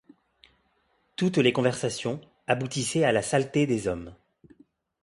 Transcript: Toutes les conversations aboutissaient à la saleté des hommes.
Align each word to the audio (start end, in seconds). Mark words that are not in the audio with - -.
Toutes 1.15 1.37
les 1.37 1.53
conversations 1.53 2.21
aboutissaient 2.47 3.03
à 3.03 3.11
la 3.11 3.21
saleté 3.21 3.67
des 3.67 3.87
hommes. 3.87 4.15